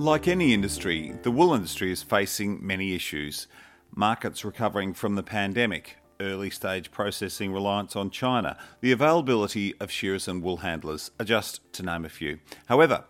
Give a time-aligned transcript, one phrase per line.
[0.00, 3.46] Like any industry, the wool industry is facing many issues.
[3.94, 10.26] Markets recovering from the pandemic, early stage processing reliance on China, the availability of shearers
[10.26, 12.38] and wool handlers are just to name a few.
[12.64, 13.04] However,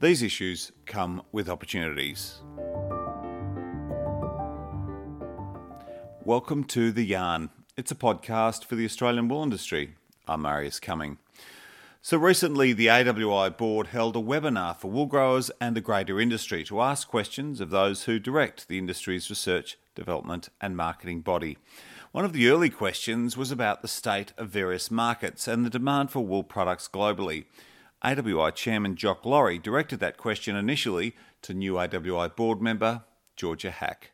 [0.00, 2.40] these issues come with opportunities.
[6.24, 7.50] Welcome to The Yarn.
[7.76, 9.96] It's a podcast for the Australian wool industry.
[10.26, 11.18] I'm Marius Cumming.
[12.04, 16.64] So recently, the AWI board held a webinar for wool growers and the greater industry
[16.64, 21.58] to ask questions of those who direct the industry's research, development, and marketing body.
[22.10, 26.10] One of the early questions was about the state of various markets and the demand
[26.10, 27.44] for wool products globally.
[28.04, 33.04] AWI Chairman Jock Laurie directed that question initially to new AWI board member
[33.36, 34.10] Georgia Hack.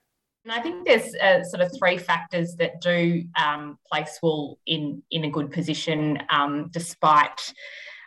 [0.49, 5.03] And I think there's uh, sort of three factors that do um, place wool in
[5.11, 7.53] in a good position um, despite.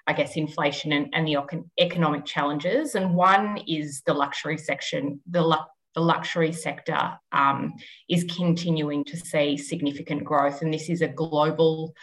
[0.08, 1.38] I guess inflation and, and, the
[1.80, 5.22] economic challenges, and one is the luxury section.
[5.30, 5.60] The,
[5.94, 7.76] the luxury sector um,
[8.10, 11.94] is continuing to see significant growth, and this is a global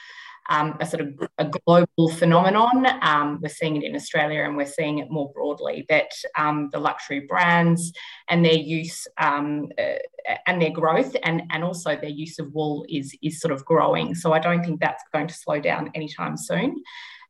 [0.48, 2.86] um, a sort of a global phenomenon.
[3.02, 6.78] Um, we're seeing it in Australia and we're seeing it more broadly that um, the
[6.78, 7.92] luxury brands
[8.28, 12.86] and their use um, uh, and their growth and, and also their use of wool
[12.88, 14.14] is, is sort of growing.
[14.14, 16.82] So I don't think that's going to slow down anytime soon.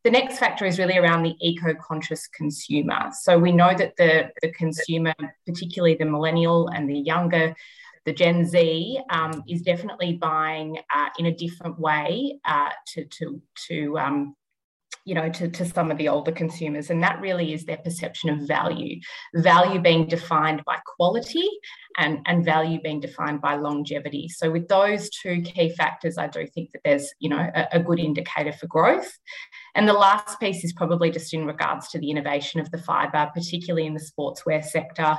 [0.04, 3.10] The next factor is really around the eco conscious consumer.
[3.20, 5.12] So we know that the, the consumer,
[5.44, 7.54] particularly the millennial and the younger
[8.08, 13.42] the Gen Z um, is definitely buying uh, in a different way uh, to to
[13.66, 14.34] to um,
[15.04, 18.30] you know to, to some of the older consumers and that really is their perception
[18.30, 18.98] of value.
[19.34, 21.46] Value being defined by quality
[21.98, 24.26] and, and value being defined by longevity.
[24.28, 27.80] So with those two key factors i do think that there's you know a, a
[27.80, 29.12] good indicator for growth
[29.78, 33.30] and the last piece is probably just in regards to the innovation of the fibre,
[33.32, 35.16] particularly in the sportswear sector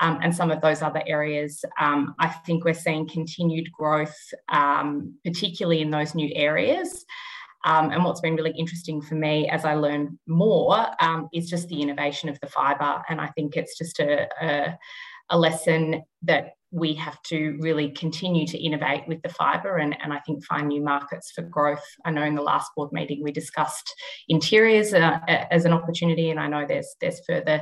[0.00, 1.64] um, and some of those other areas.
[1.80, 4.16] Um, I think we're seeing continued growth,
[4.48, 7.06] um, particularly in those new areas.
[7.64, 11.68] Um, and what's been really interesting for me as I learn more um, is just
[11.68, 13.04] the innovation of the fibre.
[13.08, 14.76] And I think it's just a, a,
[15.30, 20.12] a lesson that we have to really continue to innovate with the fibre and, and
[20.12, 21.84] I think find new markets for growth.
[22.06, 23.94] I know in the last board meeting we discussed
[24.28, 27.60] interiors uh, as an opportunity, and I know there's there's further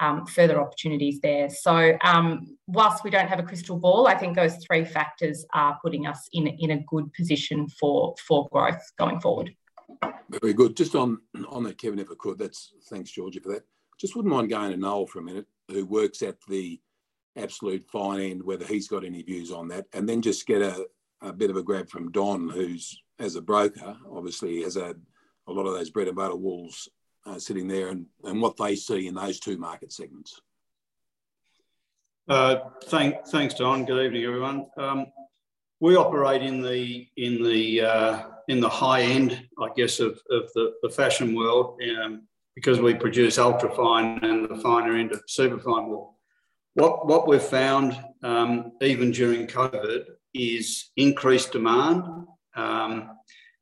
[0.00, 1.50] um, further opportunities there.
[1.50, 5.78] So um, whilst we don't have a crystal ball, I think those three factors are
[5.82, 9.50] putting us in in a good position for for growth going forward.
[10.30, 10.76] Very good.
[10.76, 13.64] Just on on that, Kevin, if I could, that's thanks, Georgia, for that.
[14.00, 16.80] Just wouldn't mind going to Noel for a minute, who works at the
[17.36, 20.86] absolute fine end, whether he's got any views on that, and then just get a,
[21.22, 24.94] a bit of a grab from Don, who's as a broker, obviously has a,
[25.46, 26.88] a lot of those bread and butter wools
[27.26, 30.40] uh, sitting there, and, and what they see in those two market segments.
[32.28, 33.84] Uh, thank, thanks, Don.
[33.84, 34.66] Good evening, everyone.
[34.78, 35.06] Um,
[35.80, 40.50] we operate in the in the uh, in the high end, I guess, of, of
[40.54, 42.22] the, the fashion world um,
[42.54, 46.13] because we produce ultra fine and the finer end of super fine wool.
[46.74, 50.04] What, what we've found, um, even during COVID,
[50.34, 52.04] is increased demand.
[52.56, 53.10] Um,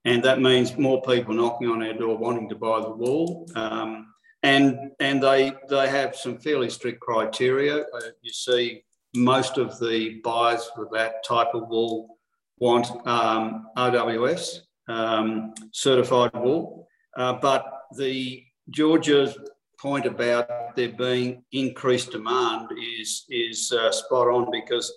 [0.04, 3.46] and that means more people knocking on our door wanting to buy the wool.
[3.54, 4.08] Um,
[4.42, 7.80] and and they, they have some fairly strict criteria.
[7.80, 8.82] Uh, you see,
[9.14, 12.18] most of the buyers for that type of wool
[12.58, 16.88] want um, RWS, um, certified wool.
[17.16, 17.64] Uh, but
[17.96, 19.36] the Georgia's
[19.78, 24.92] point about there being increased demand is, is uh, spot on because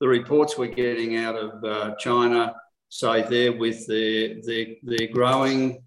[0.00, 2.54] the reports we're getting out of uh, China
[2.88, 5.82] say there with their, their, their growing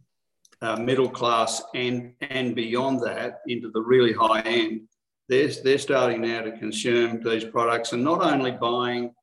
[0.61, 4.81] uh, middle class and, and beyond that into the really high end,
[5.27, 9.13] they're, they're starting now to consume these products and not only buying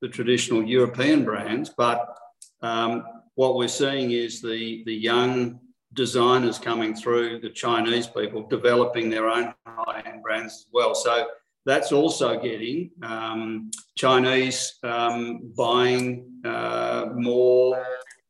[0.00, 2.16] the traditional European brands, but
[2.62, 5.60] um, what we're seeing is the, the young
[5.94, 10.94] designers coming through, the Chinese people developing their own high end brands as well.
[10.94, 11.28] So
[11.64, 17.84] that's also getting um, Chinese um, buying uh, more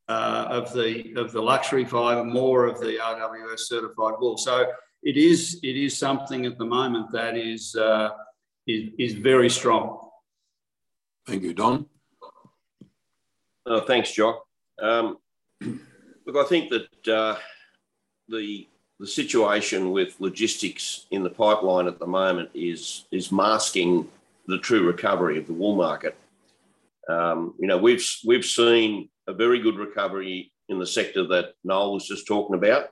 [0.09, 4.39] uh, of the of the luxury fibre, more of the RWS certified wool.
[4.39, 4.67] So
[5.03, 8.11] it is it is something at the moment that is uh,
[8.67, 9.99] is, is very strong.
[11.27, 11.87] Thank you, Don.
[13.67, 14.45] Uh, thanks, Jock.
[14.81, 15.19] Um,
[16.29, 17.37] look, I think that uh,
[18.29, 18.69] the
[19.01, 24.09] the situation with logistics in the pipeline at the moment is is masking
[24.47, 26.17] the true recovery of the wool market.
[27.09, 31.95] Um, you know, we've we've seen a very good recovery in the sector that Noel
[31.95, 32.89] was just talking about.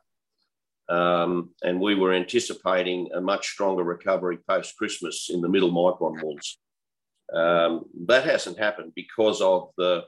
[0.89, 6.23] Um, and we were anticipating a much stronger recovery post Christmas in the middle micron
[6.23, 6.59] wools.
[7.35, 10.05] Um, that hasn't happened because of the,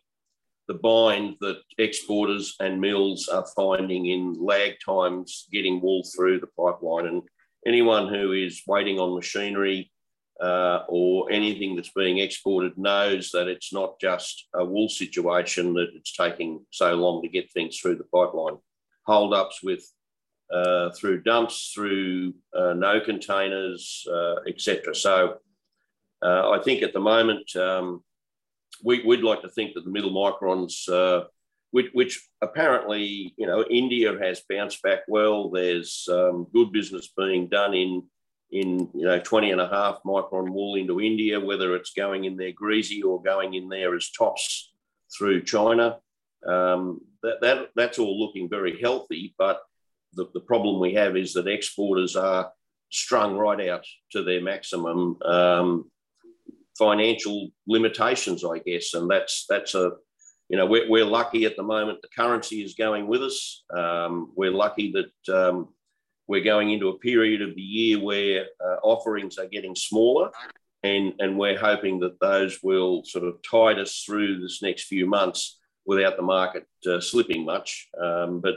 [0.68, 6.46] the bind that exporters and mills are finding in lag times getting wool through the
[6.46, 7.06] pipeline.
[7.06, 7.22] And
[7.66, 9.90] anyone who is waiting on machinery
[10.40, 15.88] uh, or anything that's being exported knows that it's not just a wool situation that
[15.94, 18.58] it's taking so long to get things through the pipeline.
[19.06, 19.82] Hold ups with
[20.52, 24.94] uh, through dumps, through uh, no containers, uh, etc.
[24.94, 25.36] So
[26.22, 28.02] uh, I think at the moment um,
[28.84, 31.26] we, would like to think that the middle microns, uh,
[31.70, 35.50] which, which, apparently you know India has bounced back well.
[35.50, 38.04] There's um, good business being done in
[38.50, 42.36] in you know 20 and a half micron wool into India, whether it's going in
[42.36, 44.72] there greasy or going in there as tops
[45.16, 45.98] through China.
[46.46, 49.60] Um, that, that that's all looking very healthy, but
[50.14, 52.52] the, the problem we have is that exporters are
[52.90, 55.90] strung right out to their maximum um,
[56.78, 59.92] financial limitations, I guess, and that's that's a
[60.48, 63.64] you know we're, we're lucky at the moment the currency is going with us.
[63.76, 65.68] Um, we're lucky that um,
[66.26, 70.30] we're going into a period of the year where uh, offerings are getting smaller,
[70.82, 75.06] and and we're hoping that those will sort of tide us through this next few
[75.06, 75.58] months
[75.88, 77.88] without the market uh, slipping much.
[78.00, 78.56] Um, but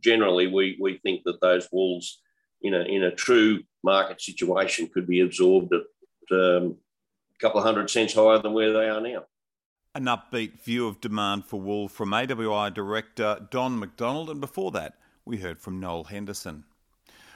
[0.00, 2.18] generally, we, we think that those wools
[2.60, 6.76] in a, in a true market situation could be absorbed at um,
[7.42, 9.24] couple of hundred cents higher than where they are now.
[9.94, 14.94] An upbeat view of demand for wool from AWI director Don McDonald, and before that,
[15.24, 16.64] we heard from Noel Henderson.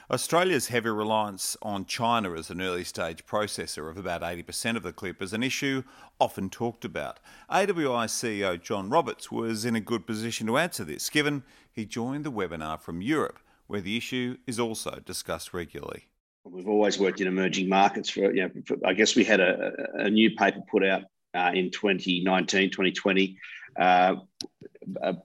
[0.09, 4.93] Australia's heavy reliance on China as an early stage processor of about 80% of the
[4.93, 5.83] clip is an issue
[6.17, 7.19] often talked about.
[7.51, 12.23] AWI CEO John Roberts was in a good position to answer this, given he joined
[12.23, 16.06] the webinar from Europe, where the issue is also discussed regularly.
[16.49, 18.09] We've always worked in emerging markets.
[18.09, 21.03] For, you know, for, I guess we had a, a new paper put out
[21.33, 23.37] uh, in 2019, 2020,
[23.79, 24.15] uh,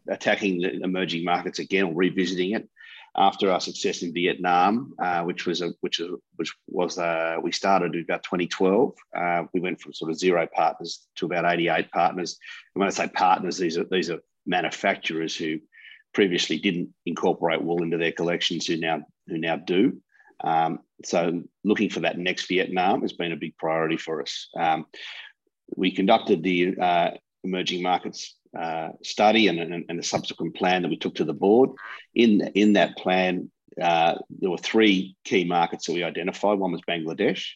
[0.09, 2.69] attacking the emerging markets again or revisiting it
[3.17, 7.53] after our success in Vietnam, uh, which was a which was which was uh, we
[7.53, 8.95] started about 2012.
[9.15, 12.39] Uh, we went from sort of zero partners to about 88 partners.
[12.75, 15.61] And when I say partners, these are these are manufacturers who
[16.15, 20.01] previously didn't incorporate wool into their collections, who now who now do.
[20.43, 24.49] Um, so looking for that next Vietnam has been a big priority for us.
[24.59, 24.87] Um,
[25.77, 27.11] we conducted the uh,
[27.45, 31.71] emerging markets uh, study and, and, and, subsequent plan that we took to the board.
[32.15, 33.51] In, in that plan,
[33.81, 36.59] uh, there were three key markets that we identified.
[36.59, 37.47] One was Bangladesh,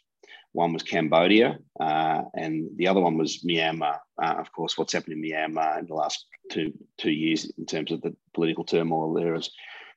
[0.53, 3.99] one was Cambodia, uh, and the other one was Myanmar.
[4.21, 7.93] Uh, of course, what's happened in Myanmar in the last two, two years in terms
[7.93, 9.51] of the political turmoil there has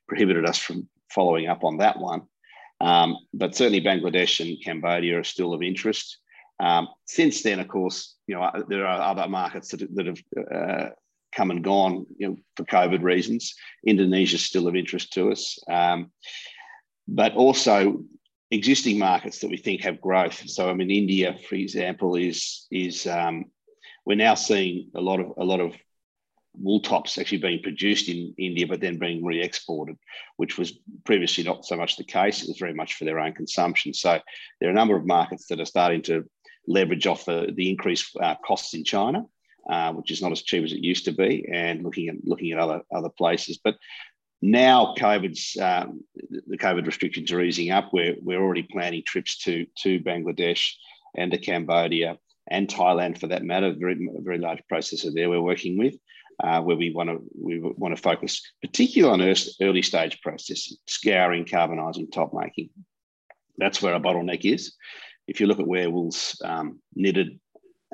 [0.08, 2.24] prohibited us from following up on that one.
[2.81, 6.18] Um, but certainly Bangladesh and Cambodia are still of interest.
[6.60, 10.22] Um, since then, of course, you know there are other markets that, that have
[10.52, 10.90] uh,
[11.36, 13.56] come and gone you know, for COVID reasons.
[13.86, 16.12] Indonesia is still of interest to us, um,
[17.08, 18.04] but also
[18.52, 20.50] existing markets that we think have growth.
[20.50, 23.46] So, I mean, India, for example, is is um,
[24.06, 25.76] we're now seeing a lot of a lot of
[26.54, 29.97] wool tops actually being produced in India, but then being re-exported,
[30.38, 32.42] which was previously not so much the case.
[32.42, 33.94] It was very much for their own consumption.
[33.94, 34.19] So
[34.59, 36.26] there are a number of markets that are starting to
[36.68, 39.26] leverage off the, the increased uh, costs in China,
[39.69, 42.52] uh, which is not as cheap as it used to be, and looking at looking
[42.52, 43.59] at other other places.
[43.64, 43.76] But
[44.42, 46.04] now COVID's um,
[46.47, 47.90] the COVID restrictions are easing up.
[47.92, 50.71] We're we're already planning trips to to Bangladesh
[51.16, 52.18] and to Cambodia
[52.50, 53.74] and Thailand for that matter.
[53.78, 55.95] Very very large processor there we're working with.
[56.42, 61.44] Uh, where we want to we want to focus particularly on early stage processing, scouring,
[61.44, 62.69] carbonizing, top making.
[63.58, 64.74] That's where our bottleneck is
[65.30, 67.40] if you look at where wool's um, knitted,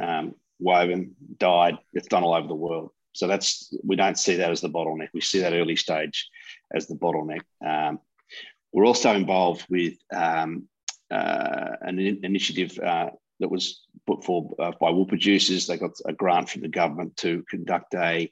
[0.02, 2.92] um, woven, dyed, it's done all over the world.
[3.12, 5.10] So that's we don't see that as the bottleneck.
[5.14, 6.30] We see that early stage
[6.74, 7.42] as the bottleneck.
[7.66, 8.00] Um,
[8.72, 10.68] we're also involved with um,
[11.12, 13.10] uh, an in- initiative uh,
[13.40, 15.68] that was put forward uh, by wool producers.
[15.68, 18.32] They got a grant from the government to conduct a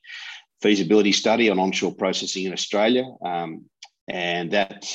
[0.62, 3.66] feasibility study on onshore processing in Australia, um,
[4.08, 4.86] and that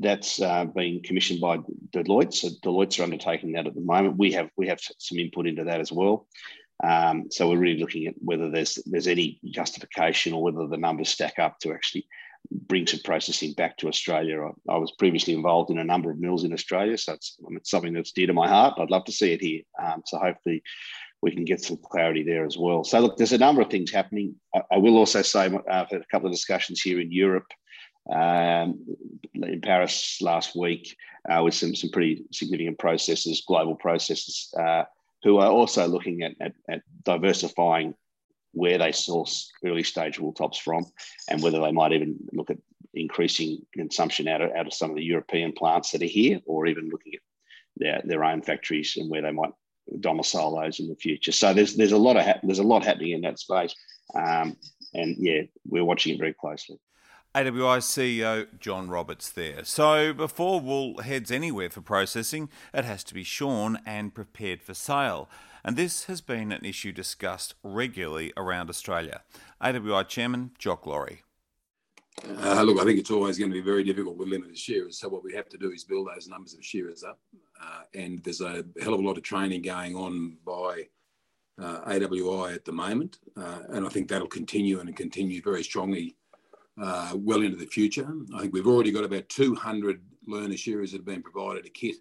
[0.00, 0.66] that's uh,
[1.04, 1.58] commissioned by
[1.94, 2.34] Deloitte.
[2.34, 4.18] So Deloitte's are undertaking that at the moment.
[4.18, 6.26] We have we have some input into that as well.
[6.84, 11.08] Um, so we're really looking at whether there's there's any justification or whether the numbers
[11.08, 12.06] stack up to actually
[12.50, 14.42] bring some processing back to Australia.
[14.42, 17.70] I, I was previously involved in a number of mills in Australia, so it's, it's
[17.70, 18.74] something that's dear to my heart.
[18.78, 19.62] I'd love to see it here.
[19.82, 20.62] Um, so hopefully
[21.22, 22.84] we can get some clarity there as well.
[22.84, 24.36] So look, there's a number of things happening.
[24.54, 27.46] I, I will also say uh, I've had a couple of discussions here in Europe
[28.12, 28.84] um,
[29.34, 30.96] in Paris last week
[31.28, 34.84] uh, with some some pretty significant processors, global processors, uh,
[35.22, 37.94] who are also looking at, at, at, diversifying
[38.56, 40.86] where they source early stage wool tops from,
[41.28, 42.56] and whether they might even look at
[42.94, 46.66] increasing consumption out of, out of some of the European plants that are here, or
[46.66, 47.20] even looking at
[47.76, 49.52] their, their own factories and where they might
[50.00, 51.32] domicile those in the future.
[51.32, 53.74] So there's there's a lot of ha- there's a lot happening in that space,
[54.14, 54.56] um,
[54.94, 56.78] and yeah, we're watching it very closely.
[57.36, 59.62] AWI CEO John Roberts there.
[59.64, 64.72] So before wool heads anywhere for processing, it has to be shorn and prepared for
[64.72, 65.28] sale.
[65.66, 69.22] And this has been an issue discussed regularly around Australia.
[69.60, 71.22] AWI Chairman Jock Laurie.
[72.24, 75.00] Uh, look, I think it's always going to be very difficult with limited shearers.
[75.00, 77.18] So what we have to do is build those numbers of shearers up.
[77.60, 80.84] Uh, and there's a hell of a lot of training going on by
[81.60, 83.18] uh, AWI at the moment.
[83.36, 86.14] Uh, and I think that'll continue and continue very strongly
[86.80, 88.08] uh, well into the future.
[88.36, 91.96] I think we've already got about 200 learner shearers that have been provided a kit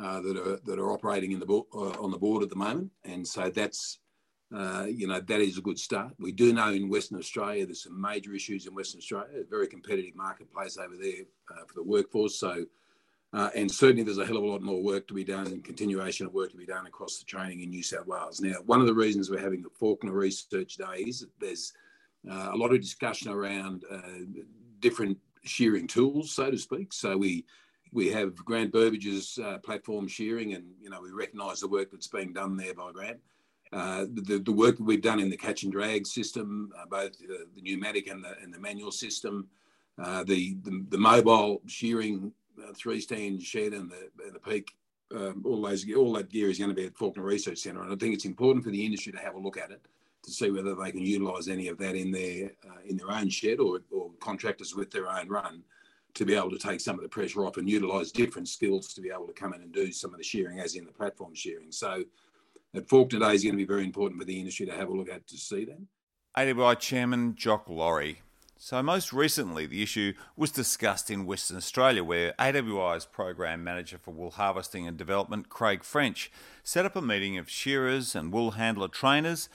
[0.00, 2.90] uh, that are that are operating in the bo- on the board at the moment.
[3.04, 3.98] And so that's
[4.54, 6.12] uh, you know, that is a good start.
[6.18, 9.66] We do know in Western Australia there's some major issues in Western Australia, a very
[9.66, 12.38] competitive marketplace over there uh, for the workforce.
[12.38, 12.66] So,
[13.32, 15.64] uh, and certainly there's a hell of a lot more work to be done and
[15.64, 18.42] continuation of work to be done across the training in New South Wales.
[18.42, 21.72] Now, one of the reasons we're having the Faulkner Research Day is that there's
[22.30, 24.00] uh, a lot of discussion around uh,
[24.80, 26.92] different shearing tools, so to speak.
[26.92, 27.46] So we
[27.92, 32.32] we have Grant Burbage's platform shearing, and you know we recognise the work that's being
[32.32, 33.18] done there by Grant.
[33.72, 37.18] Uh, the, the work that we've done in the catch and drag system, uh, both
[37.18, 39.48] the, the, pneumatic and the, and the manual system,
[39.98, 42.30] uh, the, the, the mobile shearing
[42.62, 44.76] uh, three stand shed and the, and the peak,
[45.14, 47.92] um, all those all that gear is going to be at Fawkner Research Centre, and
[47.92, 49.80] I think it's important for the industry to have a look at it
[50.22, 53.28] to see whether they can utilise any of that in their uh, in their own
[53.30, 55.62] shed or, or contractors with their own run
[56.14, 59.00] to be able to take some of the pressure off and utilise different skills to
[59.00, 61.34] be able to come in and do some of the shearing as in the platform
[61.34, 61.70] shearing.
[61.70, 62.04] So
[62.74, 64.92] at Fawkner Day is going to be very important for the industry to have a
[64.92, 65.80] look at to see that.
[66.36, 68.22] AWI Chairman Jock Laurie.
[68.56, 74.12] So, most recently, the issue was discussed in Western Australia, where AWI's Program Manager for
[74.12, 76.30] Wool Harvesting and Development, Craig French,
[76.62, 79.48] set up a meeting of shearers and wool handler trainers,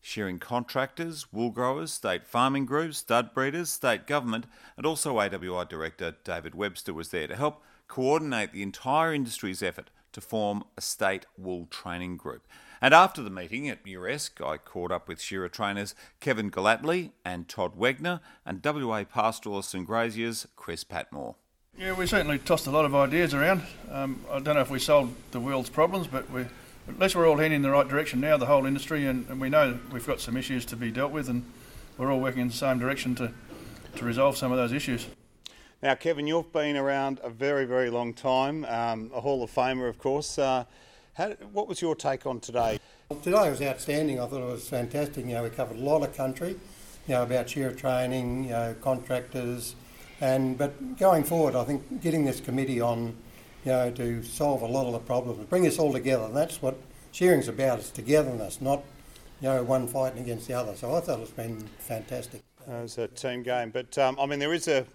[0.00, 6.16] shearing contractors, wool growers, state farming groups, stud breeders, state government, and also AWI Director
[6.24, 11.26] David Webster was there to help coordinate the entire industry's effort to form a state
[11.36, 12.46] wool training group.
[12.80, 17.48] And after the meeting at Muresk, I caught up with shearer trainers Kevin Gallatley and
[17.48, 21.34] Todd Wegner and WA pastoralists and graziers Chris Patmore.
[21.76, 23.62] Yeah, we certainly tossed a lot of ideas around.
[23.90, 26.46] Um, I don't know if we solved the world's problems, but we,
[26.88, 29.40] at least we're all heading in the right direction now, the whole industry, and, and
[29.40, 31.44] we know we've got some issues to be dealt with, and
[31.96, 33.30] we're all working in the same direction to,
[33.96, 35.06] to resolve some of those issues.
[35.82, 39.88] Now, Kevin, you've been around a very, very long time, um, a Hall of Famer,
[39.88, 40.38] of course.
[40.38, 40.64] Uh,
[41.14, 42.80] how, what was your take on today?
[43.22, 44.18] Today was outstanding.
[44.18, 45.24] I thought it was fantastic.
[45.24, 48.74] You know, we covered a lot of country, you know, about shearer training, you know,
[48.80, 49.76] contractors,
[50.20, 53.16] and but going forward, I think getting this committee on,
[53.68, 56.24] you know, to solve a lot of the problems, bring us all together.
[56.24, 56.78] And that's what
[57.12, 57.80] shearing's about.
[57.80, 58.82] It's togetherness, not
[59.42, 60.74] you know one fighting against the other.
[60.74, 62.40] So I thought it's been fantastic.
[62.66, 64.86] Uh, it was a team game, but um, I mean there is a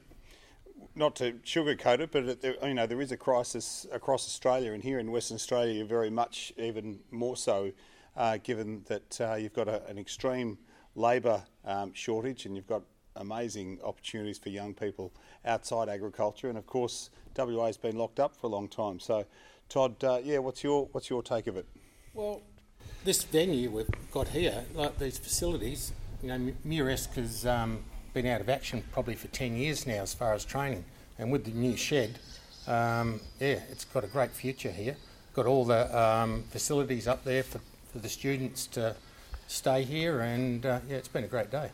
[0.96, 4.82] not to sugarcoat it, but there, you know there is a crisis across Australia, and
[4.82, 7.72] here in Western Australia, very much even more so,
[8.18, 10.58] uh, given that uh, you've got a, an extreme
[10.96, 12.82] labour um, shortage, and you've got
[13.16, 15.12] amazing opportunities for young people
[15.46, 19.00] outside agriculture, and of course WA has been locked up for a long time.
[19.00, 19.26] So,
[19.70, 21.66] Todd, uh, yeah, what's your what's your take of it?
[22.14, 22.42] Well,
[23.04, 27.46] this venue we've got here, like these facilities, you know, Muresk has.
[27.46, 30.86] Um, been out of action probably for 10 years now as far as training.
[31.18, 32.20] And with the new shed,
[32.68, 34.96] um, yeah, it's got a great future here.
[35.34, 37.60] Got all the um, facilities up there for,
[37.92, 38.96] for the students to
[39.48, 41.72] stay here, and uh, yeah, it's been a great day.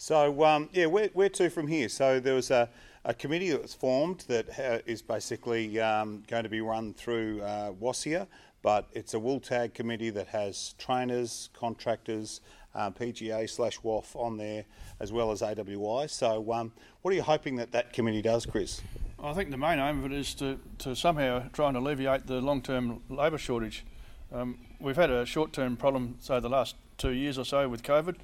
[0.00, 1.88] So, um, yeah, where, where to from here?
[1.88, 2.68] So, there was a,
[3.04, 7.42] a committee that was formed that ha- is basically um, going to be run through
[7.42, 8.28] uh, WASIA,
[8.62, 12.40] but it's a wool tag committee that has trainers, contractors,
[12.76, 14.64] uh, PGA slash WAF on there,
[15.00, 16.08] as well as AWI.
[16.08, 18.80] So, um, what are you hoping that that committee does, Chris?
[19.20, 22.40] I think the main aim of it is to, to somehow try and alleviate the
[22.40, 23.84] long term labour shortage.
[24.32, 27.82] Um, we've had a short term problem, say, the last two years or so with
[27.82, 28.14] COVID,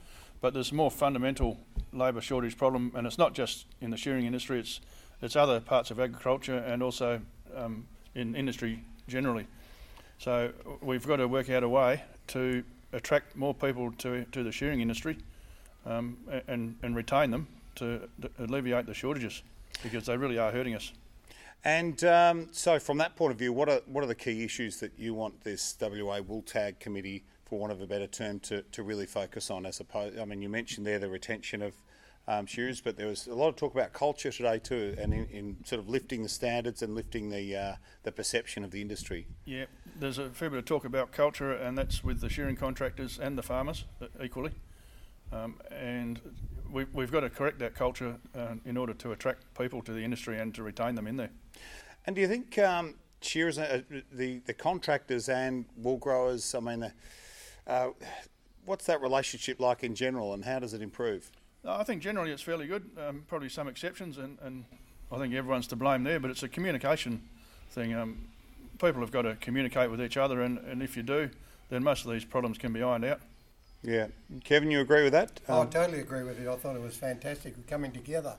[0.44, 1.56] but there's a more fundamental
[1.94, 4.78] labour shortage problem, and it's not just in the shearing industry, it's,
[5.22, 7.18] it's other parts of agriculture and also
[7.56, 9.46] um, in industry generally.
[10.18, 14.52] So we've got to work out a way to attract more people to, to the
[14.52, 15.16] shearing industry
[15.86, 17.46] um, and, and retain them
[17.76, 19.42] to, to, alleviate the shortages.
[19.82, 20.92] because they really are hurting us.
[21.64, 24.76] And um, so, from that point of view, what are what are the key issues
[24.80, 28.62] that you want this WA Wool Tag Committee, for want of a better term, to,
[28.62, 29.66] to really focus on?
[29.66, 31.74] As opposed, I mean, you mentioned there the retention of
[32.26, 35.26] um, shearers, but there was a lot of talk about culture today too, and in,
[35.26, 39.26] in sort of lifting the standards and lifting the uh, the perception of the industry.
[39.44, 39.66] Yeah,
[39.98, 43.36] there's a fair bit of talk about culture, and that's with the shearing contractors and
[43.36, 44.52] the farmers uh, equally.
[45.32, 46.20] Um, and
[46.70, 50.02] we, we've got to correct that culture uh, in order to attract people to the
[50.02, 51.30] industry and to retain them in there.
[52.06, 53.82] And do you think um, shearers, uh,
[54.12, 56.90] the the contractors and wool growers, I mean,
[57.66, 57.88] uh,
[58.64, 61.30] what's that relationship like in general, and how does it improve?
[61.66, 62.90] I think generally it's fairly good.
[62.98, 64.64] Um, probably some exceptions, and, and
[65.10, 66.20] I think everyone's to blame there.
[66.20, 67.22] But it's a communication
[67.70, 67.94] thing.
[67.94, 68.28] Um,
[68.78, 71.30] people have got to communicate with each other, and, and if you do,
[71.70, 73.20] then most of these problems can be ironed out.
[73.82, 74.08] Yeah,
[74.44, 75.40] Kevin, you agree with that?
[75.48, 76.50] Oh, I totally agree with you.
[76.50, 78.36] I thought it was fantastic coming together.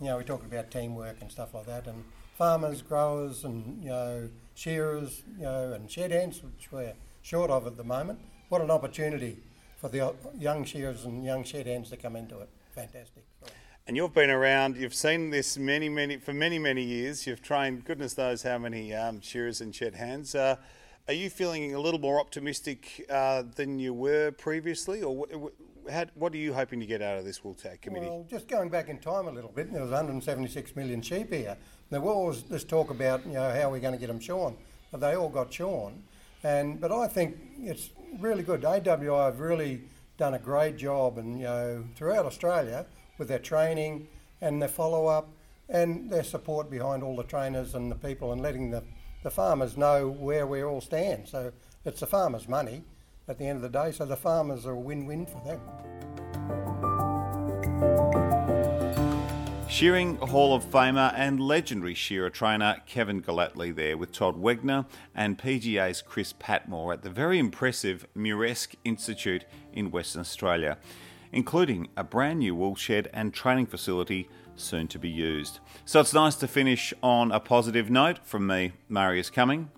[0.00, 2.04] You know, we talked about teamwork and stuff like that, and
[2.36, 7.66] farmers, growers, and you know, shearers, you know, and shed hands, which we're short of
[7.66, 8.18] at the moment.
[8.48, 9.36] What an opportunity
[9.76, 12.48] for the young shearers and young shed hands to come into it.
[12.74, 13.24] Fantastic.
[13.86, 17.26] And you've been around, you've seen this many, many, for many, many years.
[17.26, 20.34] You've trained goodness knows how many um, shearers and shed hands.
[20.34, 20.56] Uh,
[21.08, 25.26] are you feeling a little more optimistic uh, than you were previously, or
[25.90, 28.06] how, what are you hoping to get out of this wool tag committee?
[28.06, 31.56] Well, just going back in time a little bit, there was 176 million sheep here.
[31.90, 34.56] There was this talk about you know how we're going to get them shorn,
[34.90, 36.02] but they all got shorn.
[36.42, 38.62] And but I think it's really good.
[38.62, 39.82] AWI have really
[40.16, 42.86] done a great job, and you know throughout Australia
[43.18, 44.08] with their training
[44.40, 45.28] and their follow up
[45.68, 48.82] and their support behind all the trainers and the people and letting the,
[49.22, 51.28] the farmers know where we all stand.
[51.28, 51.52] So
[51.84, 52.84] it's the farmers' money
[53.26, 56.87] at the end of the day, so the farmers are a win win for them.
[59.78, 65.38] Shearing Hall of Famer and legendary shearer trainer Kevin Golightly there with Todd Wegner and
[65.38, 70.78] PGA's Chris Patmore at the very impressive Muresk Institute in Western Australia,
[71.30, 75.60] including a brand new wool shed and training facility soon to be used.
[75.84, 79.70] So it's nice to finish on a positive note from me, Marius Cumming.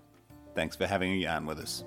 [0.55, 1.83] Thanks for having a yarn with us.